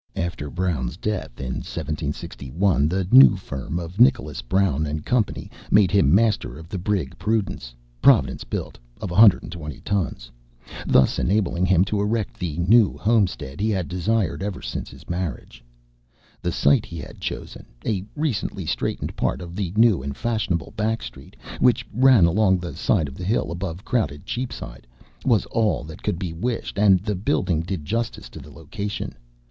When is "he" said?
13.61-13.69, 16.87-16.97